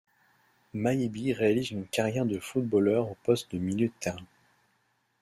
[0.73, 4.25] Mayebi réalise une carrière de footballeur au poste de milieu de terrain.